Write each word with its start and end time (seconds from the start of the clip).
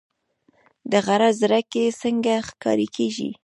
د 0.91 0.93
غره 1.05 1.29
زرکې 1.39 1.85
څنګه 2.01 2.33
ښکار 2.47 2.79
کیږي؟ 2.95 3.29